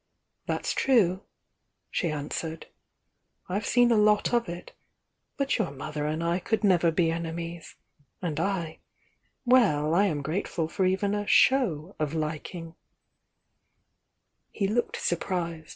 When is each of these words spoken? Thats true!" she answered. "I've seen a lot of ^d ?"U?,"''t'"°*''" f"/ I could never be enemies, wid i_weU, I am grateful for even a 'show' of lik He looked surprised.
Thats 0.47 0.73
true!" 0.73 1.25
she 1.91 2.09
answered. 2.09 2.65
"I've 3.47 3.67
seen 3.67 3.91
a 3.91 3.97
lot 3.97 4.33
of 4.33 4.45
^d 4.45 4.47
?"U?,"''t'"°*''" 4.47 4.71
f"/ 5.37 6.21
I 6.23 6.39
could 6.39 6.63
never 6.63 6.89
be 6.89 7.11
enemies, 7.11 7.75
wid 8.19 8.37
i_weU, 8.37 9.93
I 9.95 10.05
am 10.07 10.23
grateful 10.23 10.67
for 10.67 10.85
even 10.87 11.13
a 11.13 11.27
'show' 11.27 11.95
of 11.99 12.15
lik 12.15 12.55
He 14.49 14.67
looked 14.67 14.99
surprised. 14.99 15.69